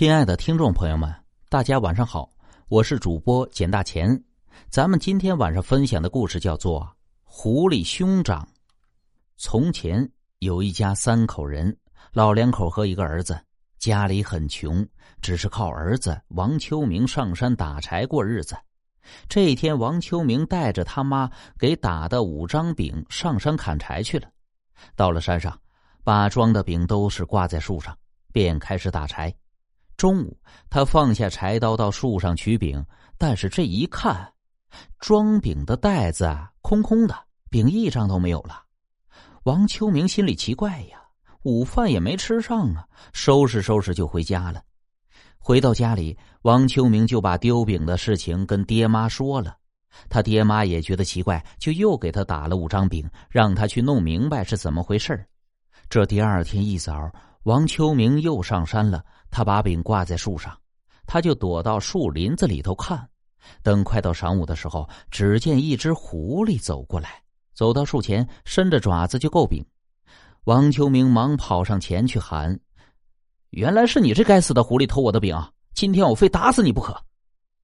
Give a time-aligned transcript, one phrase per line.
[0.00, 1.14] 亲爱的听众朋友们，
[1.50, 2.26] 大家晚上好，
[2.68, 4.18] 我是主播简大钱。
[4.70, 6.80] 咱们今天晚上分享的故事叫做
[7.22, 8.42] 《狐狸兄长》。
[9.36, 11.76] 从前有一家三口人，
[12.14, 13.38] 老两口和一个儿子，
[13.78, 14.88] 家里很穷，
[15.20, 18.56] 只是靠儿子王秋明上山打柴过日子。
[19.28, 24.26] 这一天，王秋明带着他妈给打的五张饼上山砍柴去了。
[24.96, 25.60] 到了山上，
[26.02, 27.94] 把装的饼都是挂在树上，
[28.32, 29.30] 便开始打柴。
[30.00, 30.34] 中午，
[30.70, 32.82] 他放下柴刀到树上取饼，
[33.18, 34.32] 但是这一看，
[34.98, 37.14] 装饼的袋子空空的，
[37.50, 38.62] 饼一张都没有了。
[39.42, 41.02] 王秋明心里奇怪呀，
[41.42, 44.62] 午饭也没吃上啊，收拾收拾就回家了。
[45.38, 49.54] 回到家里，王秋明就把丢饼的事情跟爹妈说了，
[50.08, 55.22] 他爹妈也觉得奇怪，就又给他打了五张饼，让他去弄明白是怎么回事
[55.90, 57.12] 这第二天一早。
[57.44, 60.54] 王秋明又上山了，他把饼挂在树上，
[61.06, 63.08] 他就躲到树林子里头看。
[63.62, 67.22] 等快到晌午的时候，只见一只狐狸走过来，
[67.54, 69.64] 走到树前，伸着爪子就够饼。
[70.44, 72.60] 王秋明忙跑上前去喊
[73.50, 75.34] ：“原来是你这该死的狐狸偷我的饼！
[75.72, 76.94] 今天我非打死你不可！”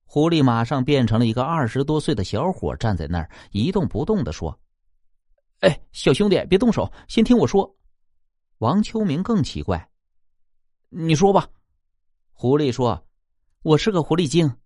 [0.07, 4.59] 狐狸马上变成了一个二十多岁的小伙，站在那儿一动不动的说
[5.61, 7.71] ：“哎，小兄弟，别动手，先听我说。”
[8.59, 9.91] 王秋明更奇怪，
[10.89, 11.47] 你说吧。
[12.33, 13.07] 狐狸说
[13.61, 14.57] ：“我是个狐狸精，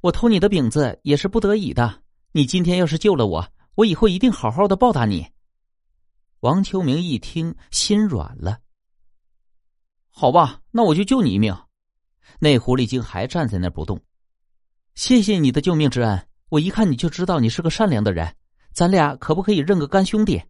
[0.00, 2.02] 我偷你的饼子也是不得已的。
[2.32, 5.26] 你今天要是救了我，我以后一定好好的报答你。”
[6.40, 8.60] 王秋明一听，心软了。
[10.08, 11.54] 好吧，那我就救你一命。
[12.38, 14.00] 那狐狸精还站在那不动。
[14.94, 18.34] 谢谢你的救命之恩，我一看你就知道你是个善良的人。
[18.72, 20.42] 咱俩可不可以认个干兄弟？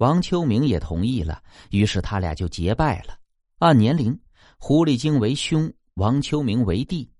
[0.00, 3.18] 王秋明也同意了，于是他俩就结拜了。
[3.58, 4.18] 按年龄，
[4.56, 7.10] 狐狸精为兄，王秋明为弟。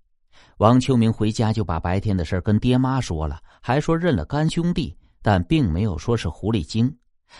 [0.57, 6.91] 王秋明回家就把白天的事跟爹妈说了，还说认了干兄弟，但并没有说是狐狸精。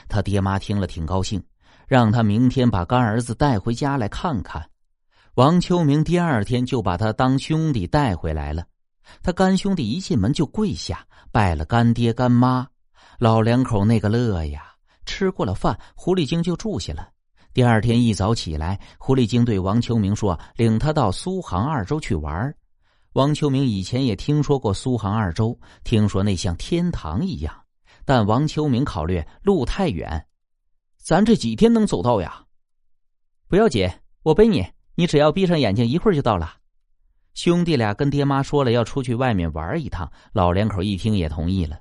[0.08, 1.44] 他爹妈听了挺高兴，
[1.88, 4.64] 让他明天把干儿子带回家来看看。
[5.34, 8.64] 王秋明第二天就把他当兄弟带回来了。
[9.24, 12.68] 他干兄弟一进门就跪下拜了干爹干妈，
[13.18, 14.68] 老两口那个乐呀！
[15.06, 17.10] 吃过了饭，狐狸精就住下了。
[17.54, 22.54] 第二天一早起来，狐狸精对王秋明说：“领他到苏杭二州去玩。”
[23.14, 27.54] 王秋明以前也听说过苏杭二州，听说那像天堂一样，
[28.06, 30.26] 但王秋明考虑路太远，
[30.98, 32.46] 咱这几天能走到呀？
[33.50, 33.90] 不要紧，
[34.24, 36.54] 我背你，你只要闭上眼睛，一会儿就到了。
[37.34, 41.80] 兄弟俩跟爹妈说了要出去外面玩一趟，老两口一听也同意了。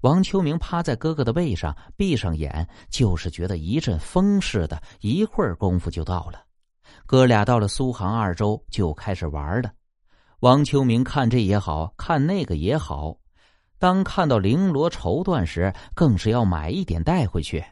[0.00, 6.42] 王秋明趴在哥哥的背上，闭上眼，就是觉得一阵风似的，一会儿功夫就到了。
[7.06, 9.70] 哥俩到了苏杭二州，就开始玩了。
[10.40, 13.16] 王秋明看这也好看那个也好，
[13.78, 17.64] 当看到绫罗绸缎时，更是要买一点带回去。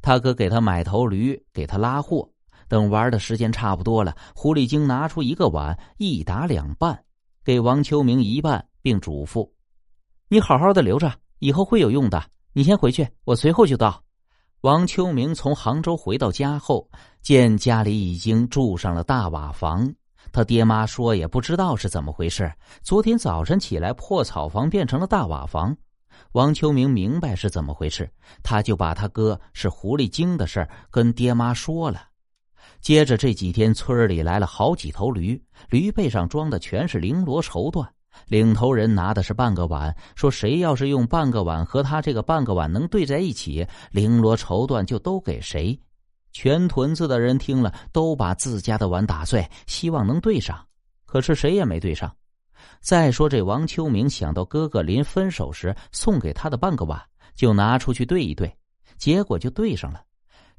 [0.00, 2.28] 他哥给他买头驴，给他拉货。
[2.68, 7.02] 等玩的时间差不多了，狐狸精拿出一个碗，一打两半，
[7.42, 9.50] 给王秋明一半，并嘱咐
[10.28, 12.22] ：“你好好的留着。”以后会有用的，
[12.52, 14.02] 你先回去，我随后就到。
[14.62, 16.90] 王秋明从杭州回到家后，
[17.22, 19.92] 见家里已经住上了大瓦房。
[20.32, 25.76] 他爹妈说也不知道是怎么回事，昨天早晨起来，破草房变成了大瓦房。
[26.32, 28.10] 王秋明明白是怎么回事，
[28.42, 32.02] 他就把他哥是狐狸精的事跟爹妈说了。
[32.80, 37.86] 接着这几天，村里来了好几头驴，驴背上装的全是绫罗绸缎。
[38.26, 45.78] 领头人拿的是半个碗，说：“谁要是用半个碗和他这个半个碗能对在一起，绫罗绸缎就都给谁。”
[46.32, 50.62] 全屯子的人听了，都把自家的碗打碎，希望能对上。
[51.06, 52.14] 可是谁也没对上。
[52.80, 57.00] 再说这王秋明想到哥哥临分手时送给他的半个碗，
[57.34, 58.54] 就拿出去对一对，
[58.98, 60.02] 结果就对上了。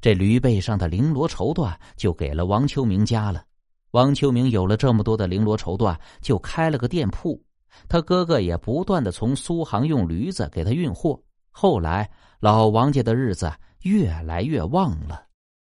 [0.00, 3.44] 这驴背上的绫罗绸缎就给了王秋明家了。
[3.92, 7.40] 王秋明有了这么多的绫罗绸缎，就开了个店铺。
[7.88, 11.20] 他哥哥也不断的从苏杭用驴子给他运货，
[11.50, 13.52] 后来老王家的日子
[13.82, 15.29] 越来越旺了。